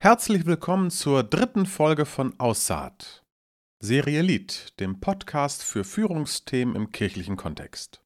[0.00, 3.24] Herzlich willkommen zur dritten Folge von Aussaat,
[3.80, 8.00] Serie Lied, dem Podcast für Führungsthemen im kirchlichen Kontext.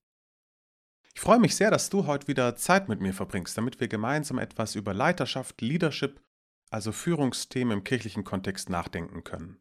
[1.12, 4.38] Ich freue mich sehr, dass du heute wieder Zeit mit mir verbringst, damit wir gemeinsam
[4.38, 6.22] etwas über Leiterschaft, Leadership,
[6.70, 9.60] also Führungsthemen im kirchlichen Kontext nachdenken können.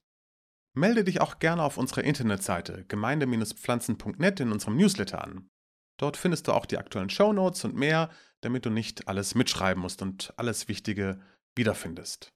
[0.76, 5.50] Melde dich auch gerne auf unserer Internetseite gemeinde-pflanzen.net in unserem Newsletter an.
[5.98, 8.10] Dort findest du auch die aktuellen Show Notes und mehr,
[8.42, 11.22] damit du nicht alles mitschreiben musst und alles Wichtige
[11.56, 12.34] wiederfindest.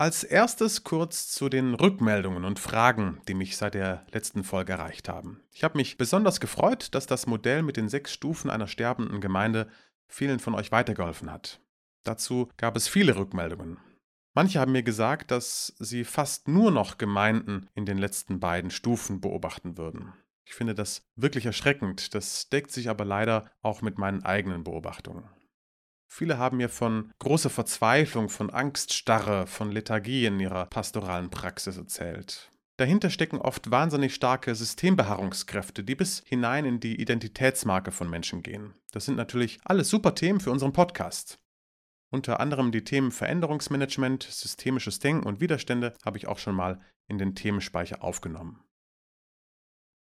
[0.00, 5.08] Als erstes kurz zu den Rückmeldungen und Fragen, die mich seit der letzten Folge erreicht
[5.08, 5.40] haben.
[5.52, 9.68] Ich habe mich besonders gefreut, dass das Modell mit den sechs Stufen einer sterbenden Gemeinde
[10.06, 11.60] vielen von euch weitergeholfen hat.
[12.04, 13.78] Dazu gab es viele Rückmeldungen.
[14.38, 19.20] Manche haben mir gesagt, dass sie fast nur noch Gemeinden in den letzten beiden Stufen
[19.20, 20.12] beobachten würden.
[20.46, 25.28] Ich finde das wirklich erschreckend, das deckt sich aber leider auch mit meinen eigenen Beobachtungen.
[26.06, 32.52] Viele haben mir von großer Verzweiflung, von Angststarre, von Lethargie in ihrer pastoralen Praxis erzählt.
[32.76, 38.74] Dahinter stecken oft wahnsinnig starke Systembeharrungskräfte, die bis hinein in die Identitätsmarke von Menschen gehen.
[38.92, 41.40] Das sind natürlich alles super Themen für unseren Podcast.
[42.10, 47.18] Unter anderem die Themen Veränderungsmanagement, systemisches Denken und Widerstände habe ich auch schon mal in
[47.18, 48.62] den Themenspeicher aufgenommen.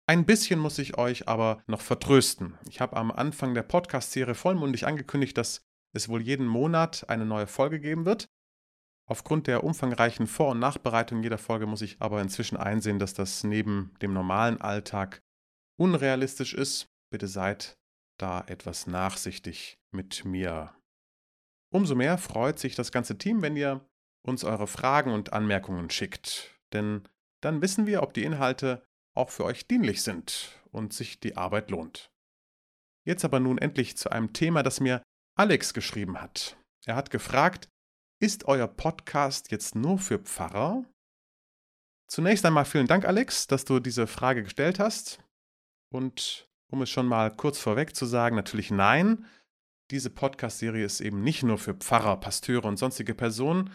[0.08, 2.58] Ein bisschen muss ich euch aber noch vertrösten.
[2.68, 5.62] Ich habe am Anfang der Podcast-Serie vollmundig angekündigt, dass
[5.94, 8.28] es wohl jeden Monat eine neue Folge geben wird.
[9.08, 13.44] Aufgrund der umfangreichen Vor- und Nachbereitung jeder Folge muss ich aber inzwischen einsehen, dass das
[13.44, 15.22] neben dem normalen Alltag
[15.80, 16.88] unrealistisch ist.
[17.12, 17.78] Bitte seid
[18.20, 20.76] da etwas nachsichtig mit mir.
[21.72, 23.88] Umso mehr freut sich das ganze Team, wenn ihr
[24.26, 26.60] uns eure Fragen und Anmerkungen schickt.
[26.74, 27.08] Denn
[27.42, 28.84] dann wissen wir, ob die Inhalte
[29.16, 32.12] auch für euch dienlich sind und sich die Arbeit lohnt.
[33.06, 35.02] Jetzt aber nun endlich zu einem Thema, das mir
[35.36, 36.58] Alex geschrieben hat.
[36.86, 37.70] Er hat gefragt,
[38.22, 40.84] ist euer Podcast jetzt nur für Pfarrer?
[42.08, 45.24] Zunächst einmal vielen Dank, Alex, dass du diese Frage gestellt hast.
[45.92, 49.26] Und um es schon mal kurz vorweg zu sagen, natürlich nein,
[49.92, 53.72] diese Podcast-Serie ist eben nicht nur für Pfarrer, Pasteure und sonstige Personen,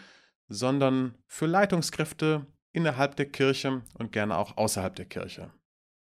[0.47, 5.51] sondern für Leitungskräfte innerhalb der Kirche und gerne auch außerhalb der Kirche.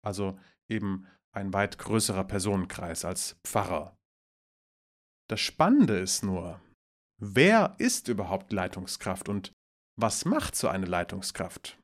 [0.03, 3.97] Also eben ein weit größerer Personenkreis als Pfarrer.
[5.29, 6.61] Das Spannende ist nur,
[7.17, 9.53] wer ist überhaupt Leitungskraft und
[9.97, 11.77] was macht so eine Leitungskraft?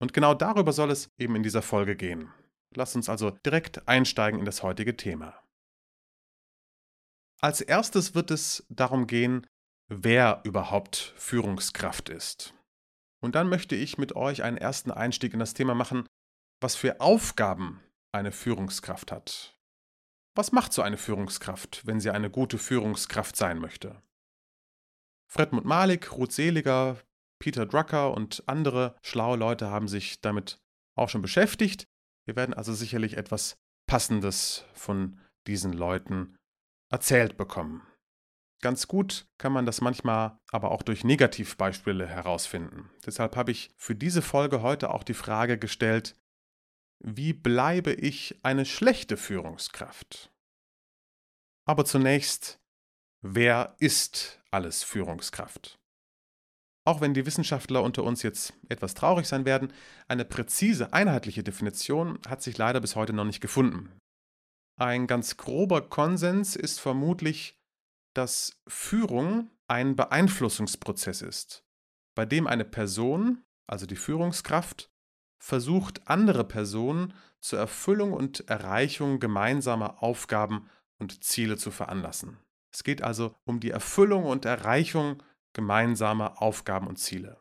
[0.00, 2.32] Und genau darüber soll es eben in dieser Folge gehen.
[2.74, 5.43] Lass uns also direkt einsteigen in das heutige Thema.
[7.44, 9.46] Als erstes wird es darum gehen,
[9.88, 12.54] wer überhaupt Führungskraft ist.
[13.20, 16.08] Und dann möchte ich mit euch einen ersten Einstieg in das Thema machen,
[16.62, 19.58] was für Aufgaben eine Führungskraft hat.
[20.34, 24.02] Was macht so eine Führungskraft, wenn sie eine gute Führungskraft sein möchte?
[25.30, 26.98] Fredmund Malik, Ruth Seliger,
[27.38, 30.62] Peter Drucker und andere schlaue Leute haben sich damit
[30.96, 31.84] auch schon beschäftigt.
[32.24, 36.38] Wir werden also sicherlich etwas Passendes von diesen Leuten
[36.94, 37.82] erzählt bekommen.
[38.62, 42.88] Ganz gut kann man das manchmal aber auch durch Negativbeispiele herausfinden.
[43.04, 46.14] Deshalb habe ich für diese Folge heute auch die Frage gestellt,
[47.00, 50.32] wie bleibe ich eine schlechte Führungskraft?
[51.66, 52.60] Aber zunächst,
[53.22, 55.80] wer ist alles Führungskraft?
[56.86, 59.72] Auch wenn die Wissenschaftler unter uns jetzt etwas traurig sein werden,
[60.06, 63.90] eine präzise, einheitliche Definition hat sich leider bis heute noch nicht gefunden.
[64.76, 67.56] Ein ganz grober Konsens ist vermutlich,
[68.14, 71.64] dass Führung ein Beeinflussungsprozess ist,
[72.14, 74.90] bei dem eine Person, also die Führungskraft,
[75.38, 80.68] versucht, andere Personen zur Erfüllung und Erreichung gemeinsamer Aufgaben
[80.98, 82.38] und Ziele zu veranlassen.
[82.72, 85.22] Es geht also um die Erfüllung und Erreichung
[85.52, 87.38] gemeinsamer Aufgaben und Ziele.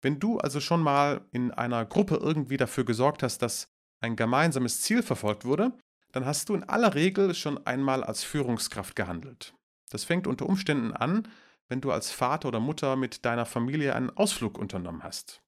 [0.00, 3.68] Wenn du also schon mal in einer Gruppe irgendwie dafür gesorgt hast, dass
[4.00, 5.72] ein gemeinsames Ziel verfolgt wurde,
[6.12, 9.54] dann hast du in aller Regel schon einmal als Führungskraft gehandelt.
[9.90, 11.28] Das fängt unter Umständen an,
[11.68, 15.42] wenn du als Vater oder Mutter mit deiner Familie einen Ausflug unternommen hast.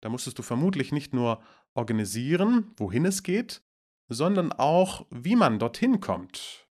[0.00, 1.42] Da musstest du vermutlich nicht nur
[1.74, 3.62] organisieren, wohin es geht,
[4.08, 6.68] sondern auch, wie man dorthin kommt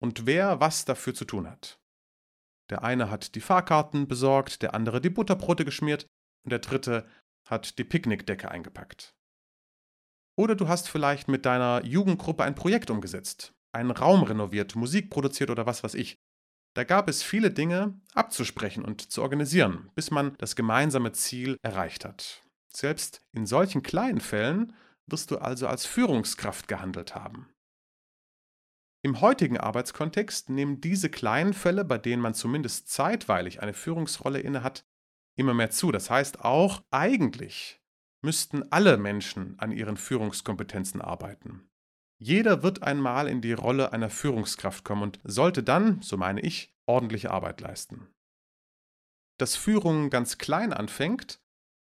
[0.00, 1.78] und wer was dafür zu tun hat.
[2.70, 6.06] Der eine hat die Fahrkarten besorgt, der andere die Butterbrote geschmiert
[6.44, 7.06] und der dritte
[7.44, 9.14] hat die Picknickdecke eingepackt.
[10.36, 15.50] Oder du hast vielleicht mit deiner Jugendgruppe ein Projekt umgesetzt, einen Raum renoviert, Musik produziert
[15.50, 16.18] oder was weiß ich.
[16.74, 22.04] Da gab es viele Dinge abzusprechen und zu organisieren, bis man das gemeinsame Ziel erreicht
[22.04, 22.42] hat.
[22.72, 24.74] Selbst in solchen kleinen Fällen
[25.06, 27.48] wirst du also als Führungskraft gehandelt haben.
[29.02, 34.84] Im heutigen Arbeitskontext nehmen diese kleinen Fälle, bei denen man zumindest zeitweilig eine Führungsrolle innehat,
[35.36, 35.90] immer mehr zu.
[35.90, 37.79] Das heißt auch, eigentlich
[38.22, 41.68] müssten alle Menschen an ihren Führungskompetenzen arbeiten.
[42.18, 46.74] Jeder wird einmal in die Rolle einer Führungskraft kommen und sollte dann, so meine ich,
[46.86, 48.08] ordentliche Arbeit leisten.
[49.38, 51.40] Dass Führung ganz klein anfängt,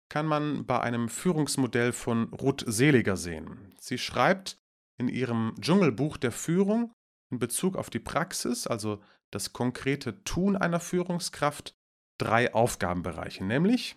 [0.08, 3.72] kann man bei einem Führungsmodell von Ruth Seliger sehen.
[3.78, 4.58] Sie schreibt
[4.98, 6.92] in ihrem Dschungelbuch der Führung
[7.30, 9.00] in Bezug auf die Praxis, also
[9.30, 11.74] das konkrete Tun einer Führungskraft,
[12.18, 13.96] drei Aufgabenbereiche, nämlich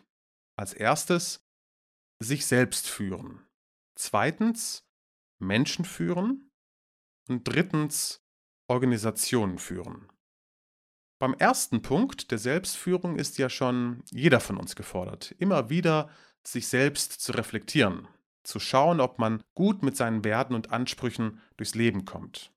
[0.55, 1.46] als erstes
[2.19, 3.45] sich selbst führen,
[3.95, 4.87] zweitens
[5.39, 6.51] Menschen führen
[7.27, 8.23] und drittens
[8.67, 10.09] Organisationen führen.
[11.19, 16.09] Beim ersten Punkt der Selbstführung ist ja schon jeder von uns gefordert, immer wieder
[16.45, 18.07] sich selbst zu reflektieren,
[18.43, 22.53] zu schauen, ob man gut mit seinen Werten und Ansprüchen durchs Leben kommt.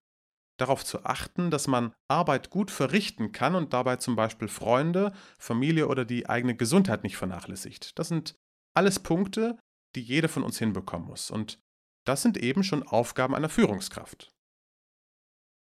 [0.58, 5.88] Darauf zu achten, dass man Arbeit gut verrichten kann und dabei zum Beispiel Freunde, Familie
[5.88, 7.98] oder die eigene Gesundheit nicht vernachlässigt.
[7.98, 8.38] Das sind
[8.74, 9.58] alles Punkte,
[9.94, 11.30] die jeder von uns hinbekommen muss.
[11.30, 11.58] Und
[12.06, 14.32] das sind eben schon Aufgaben einer Führungskraft.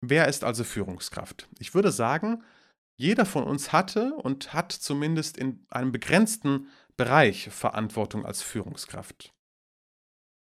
[0.03, 1.49] Wer ist also Führungskraft?
[1.59, 2.43] Ich würde sagen,
[2.99, 9.33] jeder von uns hatte und hat zumindest in einem begrenzten Bereich Verantwortung als Führungskraft.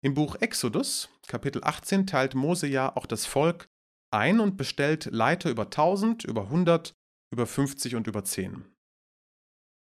[0.02, 3.70] Im Buch Exodus, Kapitel 18, teilt Mose ja auch das Volk
[4.12, 6.94] ein und bestellt Leiter über 1000, über 100,
[7.32, 8.66] über 50 und über 10.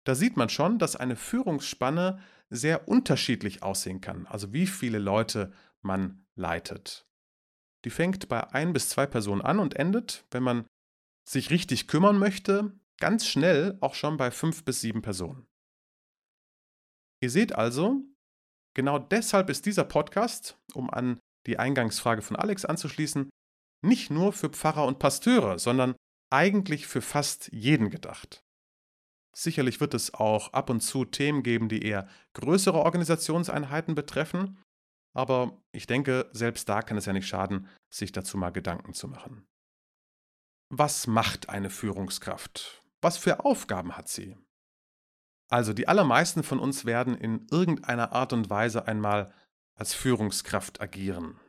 [0.06, 5.52] Da sieht man schon, dass eine Führungsspanne sehr unterschiedlich aussehen kann, also wie viele Leute
[5.82, 7.06] man leitet.
[7.86, 10.66] Die fängt bei ein bis zwei Personen an und endet, wenn man
[11.28, 15.46] sich richtig kümmern möchte, ganz schnell auch schon bei fünf bis sieben Personen.
[17.22, 18.04] Ihr seht also,
[18.76, 23.30] genau deshalb ist dieser Podcast, um an die Eingangsfrage von Alex anzuschließen,
[23.84, 25.96] nicht nur für Pfarrer und Pasteure, sondern
[26.32, 28.42] eigentlich für fast jeden gedacht.
[29.38, 34.58] Sicherlich wird es auch ab und zu Themen geben, die eher größere Organisationseinheiten betreffen,
[35.14, 39.08] aber ich denke, selbst da kann es ja nicht schaden, sich dazu mal Gedanken zu
[39.08, 39.46] machen.
[40.70, 42.84] Was macht eine Führungskraft?
[43.00, 44.36] Was für Aufgaben hat sie?
[45.52, 49.32] Also die allermeisten von uns werden in irgendeiner Art und Weise einmal
[49.76, 51.40] als Führungskraft agieren.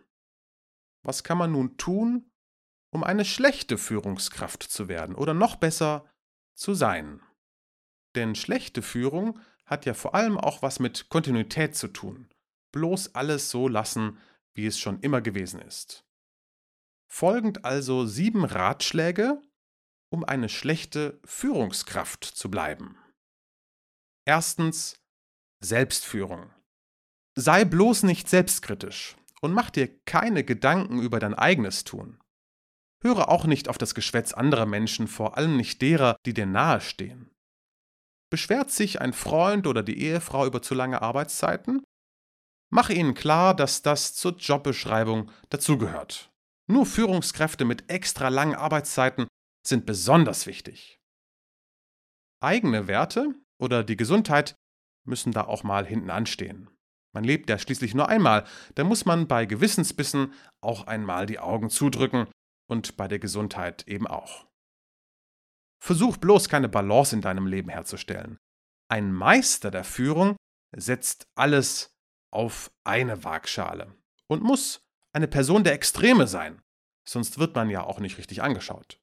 [1.03, 2.31] Was kann man nun tun,
[2.93, 6.07] um eine schlechte Führungskraft zu werden oder noch besser
[6.55, 7.23] zu sein?
[8.15, 12.29] Denn schlechte Führung hat ja vor allem auch was mit Kontinuität zu tun.
[12.73, 14.19] Bloß alles so lassen,
[14.55, 16.05] wie es schon immer gewesen ist.
[17.07, 19.41] Folgend also sieben Ratschläge,
[20.11, 22.97] um eine schlechte Führungskraft zu bleiben.
[24.25, 25.01] Erstens
[25.61, 26.51] Selbstführung.
[27.35, 32.19] Sei bloß nicht selbstkritisch und mach dir keine Gedanken über dein eigenes Tun.
[33.01, 37.31] Höre auch nicht auf das Geschwätz anderer Menschen, vor allem nicht derer, die dir nahestehen.
[38.31, 41.83] Beschwert sich ein Freund oder die Ehefrau über zu lange Arbeitszeiten?
[42.71, 46.31] Mache ihnen klar, dass das zur Jobbeschreibung dazugehört
[46.69, 49.27] nur Führungskräfte mit extra langen Arbeitszeiten
[49.67, 51.01] sind besonders wichtig.
[52.41, 54.55] Eigene Werte oder die Gesundheit
[55.07, 56.71] müssen da auch mal hinten anstehen.
[57.15, 61.71] Man lebt ja schließlich nur einmal, da muss man bei Gewissensbissen auch einmal die Augen
[61.71, 62.29] zudrücken
[62.71, 64.47] und bei der Gesundheit eben auch.
[65.83, 68.39] Versuch bloß keine Balance in deinem Leben herzustellen.
[68.91, 70.37] Ein Meister der Führung
[70.77, 71.91] setzt alles
[72.33, 73.95] auf eine Waagschale
[74.29, 74.81] und muss
[75.13, 76.61] eine Person der Extreme sein,
[77.09, 78.99] sonst wird man ja auch nicht richtig angeschaut.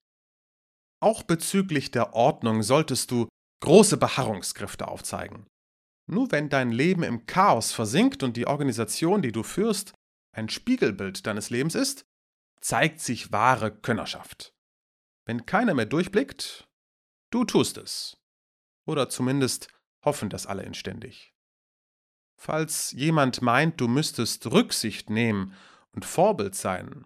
[1.02, 3.28] Auch bezüglich der Ordnung solltest du
[3.62, 5.48] große Beharrungskräfte aufzeigen.
[6.08, 9.94] Nur wenn dein Leben im Chaos versinkt und die Organisation, die du führst,
[10.36, 12.06] ein Spiegelbild deines Lebens ist,
[12.62, 14.54] zeigt sich wahre Könnerschaft.
[15.26, 16.65] Wenn keiner mehr durchblickt,
[17.36, 18.18] du tust es.
[18.88, 19.68] Oder zumindest
[20.06, 21.34] hoffen das alle inständig.
[22.40, 25.54] Falls jemand meint, du müsstest Rücksicht nehmen
[25.92, 27.06] und Vorbild sein,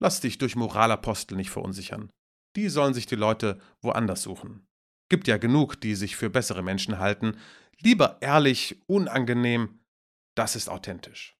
[0.00, 2.10] lass dich durch Moralapostel nicht verunsichern.
[2.56, 4.66] Die sollen sich die Leute woanders suchen.
[5.10, 7.38] Gibt ja genug, die sich für bessere Menschen halten.
[7.78, 9.80] Lieber ehrlich, unangenehm,
[10.34, 11.36] das ist authentisch.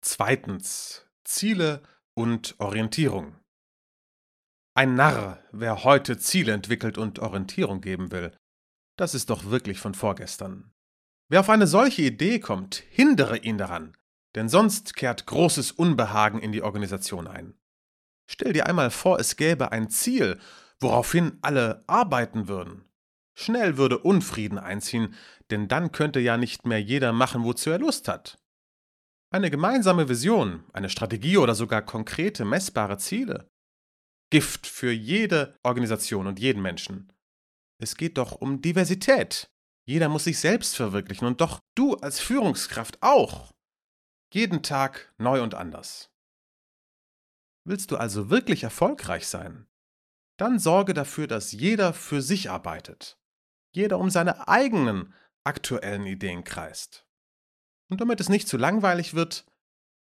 [0.00, 1.82] Zweitens, Ziele
[2.14, 3.43] und Orientierung.
[4.76, 8.36] Ein Narr, wer heute Ziele entwickelt und Orientierung geben will.
[8.96, 10.72] Das ist doch wirklich von vorgestern.
[11.28, 13.96] Wer auf eine solche Idee kommt, hindere ihn daran,
[14.34, 17.54] denn sonst kehrt großes Unbehagen in die Organisation ein.
[18.28, 20.40] Stell dir einmal vor, es gäbe ein Ziel,
[20.80, 22.84] woraufhin alle arbeiten würden.
[23.36, 25.14] Schnell würde Unfrieden einziehen,
[25.50, 28.38] denn dann könnte ja nicht mehr jeder machen, wozu er Lust hat.
[29.30, 33.48] Eine gemeinsame Vision, eine Strategie oder sogar konkrete, messbare Ziele.
[34.34, 37.12] Gift für jede Organisation und jeden Menschen.
[37.80, 39.48] Es geht doch um Diversität.
[39.86, 43.52] Jeder muss sich selbst verwirklichen und doch du als Führungskraft auch.
[44.32, 46.10] Jeden Tag neu und anders.
[47.64, 49.68] Willst du also wirklich erfolgreich sein?
[50.36, 53.20] Dann sorge dafür, dass jeder für sich arbeitet.
[53.70, 55.14] Jeder um seine eigenen
[55.44, 57.06] aktuellen Ideen kreist.
[57.88, 59.46] Und damit es nicht zu langweilig wird,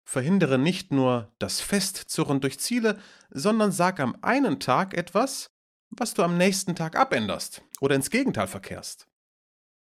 [0.08, 3.00] verhindere nicht nur das Festzurren durch Ziele,
[3.30, 5.52] sondern sag am einen Tag etwas,
[5.90, 9.08] was du am nächsten Tag abänderst oder ins Gegenteil verkehrst.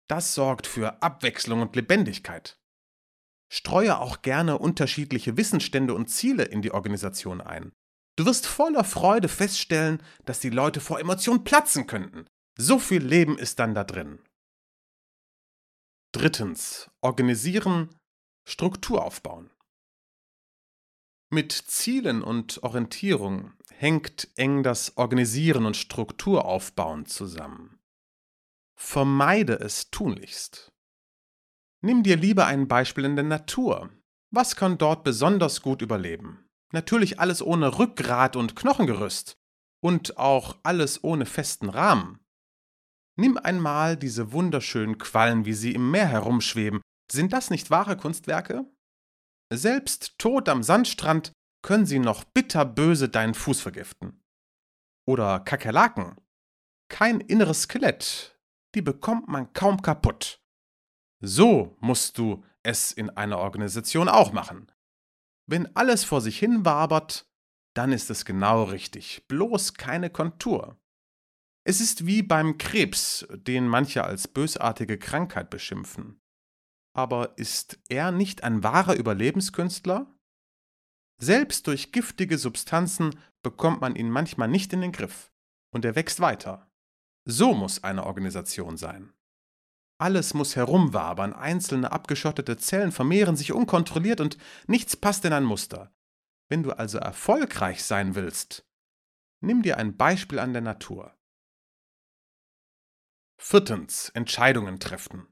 [0.08, 2.60] Das sorgt für Abwechslung und Lebendigkeit.
[3.52, 7.72] Streue auch gerne unterschiedliche Wissensstände und Ziele in die Organisation ein.
[8.16, 12.28] Du wirst voller Freude feststellen, dass die Leute vor Emotionen platzen könnten.
[12.58, 14.20] So viel Leben ist dann da drin.
[16.14, 16.92] Drittens.
[17.02, 17.90] Organisieren,
[18.48, 19.50] Struktur aufbauen.
[21.34, 27.80] Mit Zielen und Orientierung hängt eng das Organisieren und Strukturaufbauen zusammen.
[28.76, 30.74] Vermeide es tunlichst.
[31.80, 33.90] Nimm dir lieber ein Beispiel in der Natur.
[34.30, 36.50] Was kann dort besonders gut überleben?
[36.74, 39.38] Natürlich alles ohne Rückgrat und Knochengerüst.
[39.82, 42.20] Und auch alles ohne festen Rahmen.
[43.16, 46.82] Nimm einmal diese wunderschönen Quallen, wie sie im Meer herumschweben.
[47.10, 48.66] Sind das nicht wahre Kunstwerke?
[49.54, 54.24] Selbst tot am Sandstrand können sie noch bitterböse deinen Fuß vergiften.
[55.06, 56.16] Oder Kakerlaken.
[56.90, 58.40] Kein inneres Skelett.
[58.76, 60.42] Die bekommt man kaum kaputt.
[61.20, 64.72] So musst du es in einer Organisation auch machen.
[65.48, 67.30] Wenn alles vor sich hin wabert,
[67.76, 69.28] dann ist es genau richtig.
[69.28, 70.80] Bloß keine Kontur.
[71.66, 76.21] Es ist wie beim Krebs, den manche als bösartige Krankheit beschimpfen.
[76.94, 80.14] Aber ist er nicht ein wahrer Überlebenskünstler?
[81.18, 85.32] Selbst durch giftige Substanzen bekommt man ihn manchmal nicht in den Griff,
[85.72, 86.70] und er wächst weiter.
[87.26, 89.14] So muss eine Organisation sein.
[90.00, 95.94] Alles muss herumwabern, einzelne abgeschottete Zellen vermehren sich unkontrolliert und nichts passt in ein Muster.
[96.50, 98.68] Wenn du also erfolgreich sein willst,
[99.42, 101.16] nimm dir ein Beispiel an der Natur.
[103.38, 104.10] Viertens.
[104.10, 105.31] Entscheidungen treffen.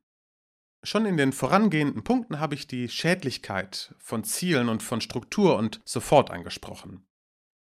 [0.81, 5.81] Schon in den vorangehenden Punkten habe ich die Schädlichkeit von Zielen und von Struktur und
[5.83, 7.05] sofort angesprochen.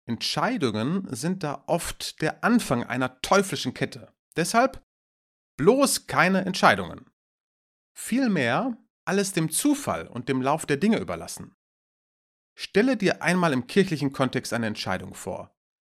[0.07, 4.13] Entscheidungen sind da oft der Anfang einer teuflischen Kette.
[4.37, 4.83] Deshalb
[5.57, 7.09] bloß keine Entscheidungen.
[7.97, 11.55] Vielmehr alles dem Zufall und dem Lauf der Dinge überlassen.
[12.57, 15.57] Stelle dir einmal im kirchlichen Kontext eine Entscheidung vor.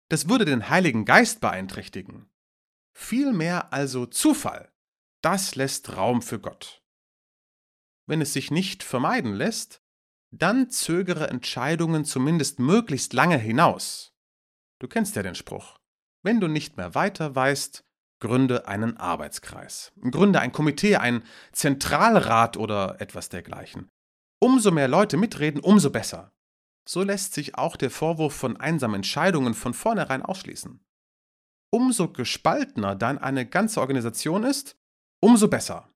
[0.09, 2.29] Das würde den Heiligen Geist beeinträchtigen.
[2.93, 4.71] Vielmehr also Zufall.
[5.21, 6.84] Das lässt Raum für Gott.
[8.07, 9.81] Wenn es sich nicht vermeiden lässt,
[10.31, 14.13] dann zögere Entscheidungen zumindest möglichst lange hinaus.
[14.79, 15.79] Du kennst ja den Spruch.
[16.23, 17.83] Wenn du nicht mehr weiter weißt,
[18.19, 19.93] gründe einen Arbeitskreis.
[20.11, 23.89] Gründe ein Komitee, ein Zentralrat oder etwas dergleichen.
[24.39, 26.31] Umso mehr Leute mitreden, umso besser.
[26.87, 30.85] So lässt sich auch der Vorwurf von einsamen Entscheidungen von vornherein ausschließen
[31.75, 34.77] umso gespaltener dann eine ganze Organisation ist,
[35.19, 35.89] umso besser.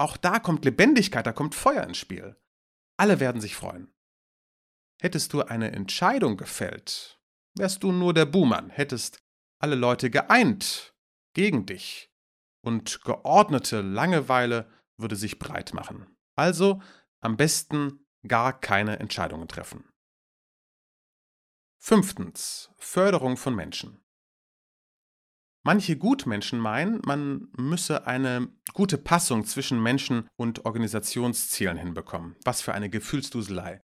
[0.00, 2.34] Auch da kommt Lebendigkeit, da kommt Feuer ins Spiel.
[2.96, 3.92] Alle werden sich freuen.
[4.98, 7.20] Hättest du eine Entscheidung gefällt,
[7.54, 9.22] wärst du nur der Buhmann, hättest
[9.58, 10.94] alle Leute geeint
[11.34, 12.10] gegen dich
[12.62, 16.16] und geordnete Langeweile würde sich breit machen.
[16.34, 16.80] Also
[17.20, 19.84] am besten gar keine Entscheidungen treffen.
[21.76, 22.70] Fünftens.
[22.78, 24.02] Förderung von Menschen.
[25.62, 32.36] Manche Gutmenschen meinen, man müsse eine gute Passung zwischen Menschen und Organisationszielen hinbekommen.
[32.44, 33.80] Was für eine Gefühlsduselei.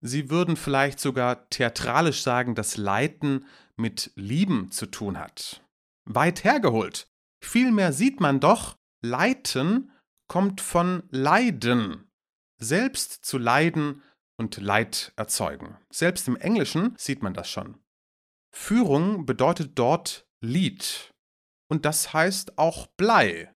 [0.00, 3.46] Sie würden vielleicht sogar theatralisch sagen, dass Leiten
[3.76, 5.64] mit Lieben zu tun hat.
[6.04, 7.08] Weit hergeholt.
[7.42, 9.90] Vielmehr sieht man doch, Leiten
[10.28, 12.10] kommt von Leiden.
[12.58, 14.02] Selbst zu leiden
[14.36, 15.76] und Leid erzeugen.
[15.90, 17.78] Selbst im Englischen sieht man das schon.
[18.50, 21.12] Führung bedeutet dort Lied.
[21.70, 23.52] Und das heißt auch Blei.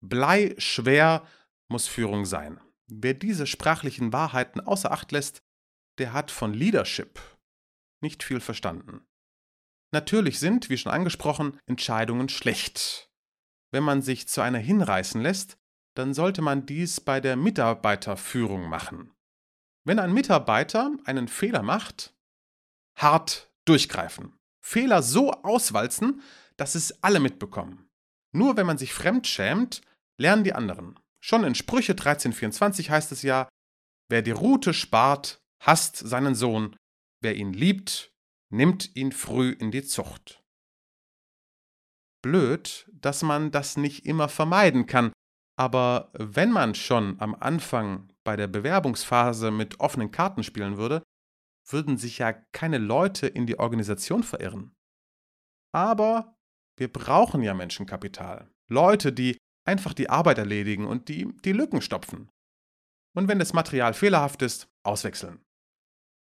[0.00, 1.26] Blei schwer
[1.68, 2.60] muss Führung sein.
[2.88, 5.42] Wer diese sprachlichen Wahrheiten außer Acht lässt,
[5.98, 7.20] der hat von Leadership
[8.02, 9.06] nicht viel verstanden.
[9.92, 13.10] Natürlich sind, wie schon angesprochen, Entscheidungen schlecht.
[13.72, 15.56] Wenn man sich zu einer hinreißen lässt,
[15.96, 19.14] dann sollte man dies bei der Mitarbeiterführung machen.
[19.84, 22.14] Wenn ein Mitarbeiter einen Fehler macht,
[22.96, 24.35] hart durchgreifen.
[24.66, 26.22] Fehler so auswalzen,
[26.56, 27.88] dass es alle mitbekommen.
[28.32, 29.80] Nur wenn man sich fremd schämt,
[30.18, 30.98] lernen die anderen.
[31.20, 33.48] Schon in Sprüche 1324 heißt es ja,
[34.10, 36.74] wer die Rute spart, hasst seinen Sohn,
[37.22, 38.12] wer ihn liebt,
[38.50, 40.42] nimmt ihn früh in die Zucht.
[42.20, 45.12] Blöd, dass man das nicht immer vermeiden kann,
[45.56, 51.04] aber wenn man schon am Anfang bei der Bewerbungsphase mit offenen Karten spielen würde,
[51.68, 54.74] würden sich ja keine Leute in die Organisation verirren.
[55.72, 56.36] Aber
[56.78, 58.50] wir brauchen ja Menschenkapital.
[58.68, 62.30] Leute, die einfach die Arbeit erledigen und die die Lücken stopfen.
[63.14, 65.40] Und wenn das Material fehlerhaft ist, auswechseln.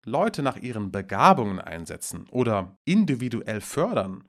[0.06, 4.28] Leute nach ihren Begabungen einsetzen oder individuell fördern,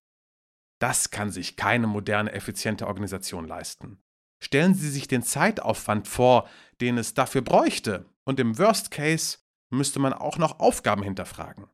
[0.81, 4.01] das kann sich keine moderne, effiziente Organisation leisten.
[4.43, 6.49] Stellen Sie sich den Zeitaufwand vor,
[6.81, 9.39] den es dafür bräuchte, und im Worst Case
[9.71, 11.69] müsste man auch noch Aufgaben hinterfragen.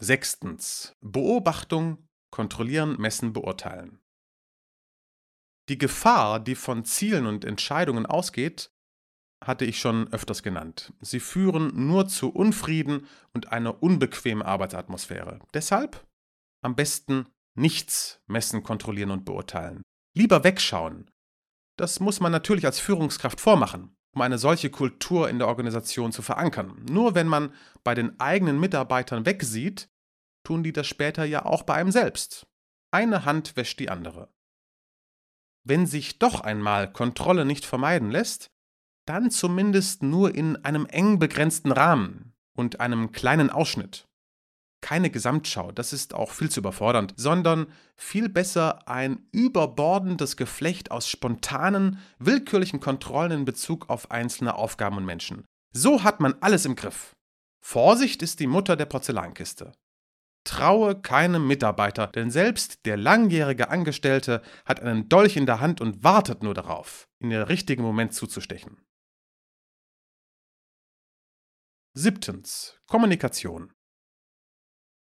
[0.00, 0.96] Sechstens.
[1.00, 4.00] Beobachtung, kontrollieren, messen, beurteilen.
[5.68, 8.70] Die Gefahr, die von Zielen und Entscheidungen ausgeht,
[9.44, 10.92] hatte ich schon öfters genannt.
[11.00, 15.40] Sie führen nur zu Unfrieden und einer unbequemen Arbeitsatmosphäre.
[15.54, 16.06] Deshalb
[16.62, 19.82] am besten nichts messen, kontrollieren und beurteilen.
[20.16, 21.10] Lieber wegschauen.
[21.76, 26.22] Das muss man natürlich als Führungskraft vormachen, um eine solche Kultur in der Organisation zu
[26.22, 26.84] verankern.
[26.88, 27.52] Nur wenn man
[27.84, 29.88] bei den eigenen Mitarbeitern wegsieht,
[30.44, 32.46] tun die das später ja auch bei einem selbst.
[32.90, 34.32] Eine Hand wäscht die andere.
[35.64, 38.50] Wenn sich doch einmal Kontrolle nicht vermeiden lässt,
[39.04, 44.07] dann zumindest nur in einem eng begrenzten Rahmen und einem kleinen Ausschnitt.
[44.80, 51.08] Keine Gesamtschau, das ist auch viel zu überfordernd, sondern viel besser ein überbordendes Geflecht aus
[51.08, 55.44] spontanen, willkürlichen Kontrollen in Bezug auf einzelne Aufgaben und Menschen.
[55.72, 57.12] So hat man alles im Griff.
[57.60, 59.72] Vorsicht ist die Mutter der Porzellankiste.
[60.44, 66.04] Traue keinem Mitarbeiter, denn selbst der langjährige Angestellte hat einen Dolch in der Hand und
[66.04, 68.80] wartet nur darauf, in den richtigen Moment zuzustechen.
[71.94, 72.78] Siebtens.
[72.86, 73.72] Kommunikation.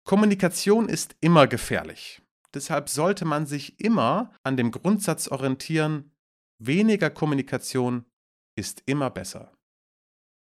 [0.04, 2.20] Kommunikation ist immer gefährlich.
[2.52, 6.12] Deshalb sollte man sich immer an dem Grundsatz orientieren,
[6.58, 8.04] weniger Kommunikation
[8.54, 9.56] ist immer besser.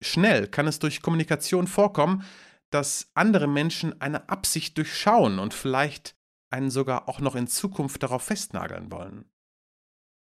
[0.02, 2.24] Schnell kann es durch Kommunikation vorkommen,
[2.70, 6.16] dass andere Menschen eine Absicht durchschauen und vielleicht
[6.50, 9.30] einen sogar auch noch in Zukunft darauf festnageln wollen.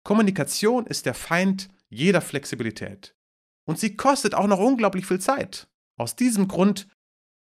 [0.05, 3.15] Kommunikation ist der Feind jeder Flexibilität.
[3.67, 5.69] Und sie kostet auch noch unglaublich viel Zeit.
[5.97, 6.89] Aus diesem Grund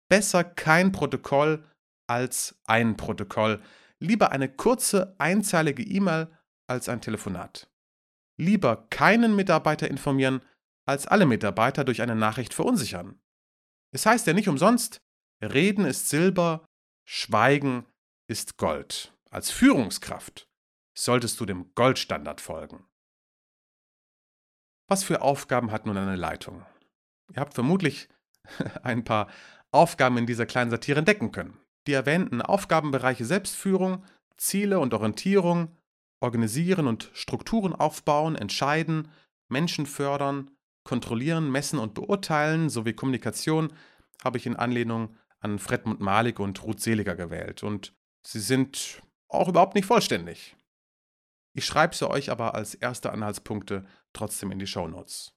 [0.08, 1.64] besser kein Protokoll
[2.10, 3.62] als ein Protokoll.
[4.00, 6.28] Lieber eine kurze, einzeilige E-Mail
[6.66, 7.70] als ein Telefonat.
[8.36, 10.42] Lieber keinen Mitarbeiter informieren,
[10.86, 13.20] als alle Mitarbeiter durch eine Nachricht verunsichern.
[13.92, 15.00] Es heißt ja nicht umsonst,
[15.40, 16.66] Reden ist Silber,
[17.06, 17.86] Schweigen
[18.28, 19.16] ist Gold.
[19.30, 20.48] Als Führungskraft
[20.98, 22.88] solltest du dem Goldstandard folgen.
[24.88, 26.66] Was für Aufgaben hat nun eine Leitung?
[27.32, 28.08] Ihr habt vermutlich
[28.82, 29.28] ein paar
[29.70, 31.59] Aufgaben in dieser kleinen Satire entdecken können.
[31.86, 34.04] Die erwähnten Aufgabenbereiche Selbstführung,
[34.36, 35.76] Ziele und Orientierung,
[36.20, 39.08] Organisieren und Strukturen aufbauen, entscheiden,
[39.48, 40.50] Menschen fördern,
[40.84, 43.72] kontrollieren, messen und beurteilen sowie Kommunikation
[44.22, 47.62] habe ich in Anlehnung an Fredmund Malik und Ruth Seliger gewählt.
[47.62, 50.56] Und sie sind auch überhaupt nicht vollständig.
[51.54, 55.32] Ich schreibe sie euch aber als erste Anhaltspunkte trotzdem in die Show Notes.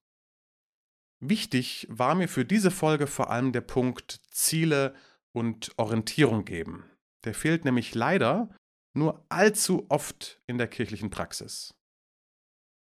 [1.19, 4.93] Wichtig war mir für diese Folge vor allem der Punkt Ziele
[5.33, 6.85] und Orientierung geben.
[7.25, 8.49] Der fehlt nämlich leider
[8.95, 11.73] nur allzu oft in der kirchlichen Praxis.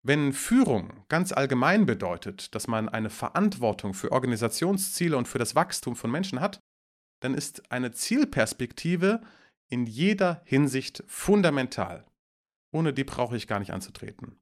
[0.04, 5.94] Wenn Führung ganz allgemein bedeutet, dass man eine Verantwortung für Organisationsziele und für das Wachstum
[5.94, 6.58] von Menschen hat,
[7.20, 9.20] dann ist eine Zielperspektive
[9.70, 12.04] in jeder Hinsicht fundamental.
[12.74, 14.40] Ohne die brauche ich gar nicht anzutreten.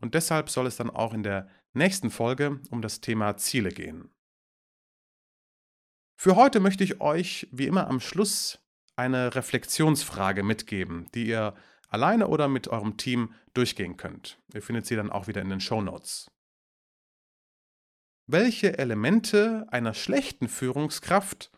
[0.00, 4.10] Und deshalb soll es dann auch in der nächsten Folge um das Thema Ziele gehen.
[6.16, 8.58] Für heute möchte ich euch wie immer am Schluss
[8.96, 11.54] eine Reflexionsfrage mitgeben, die ihr
[11.88, 14.40] alleine oder mit eurem Team durchgehen könnt.
[14.54, 16.30] Ihr findet sie dann auch wieder in den Show Notes.
[18.26, 21.50] Welche Elemente einer schlechten Führungskraft